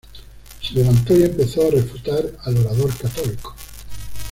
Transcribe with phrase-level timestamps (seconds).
[0.63, 3.55] Se levantó y empezó a refutar al orador católico.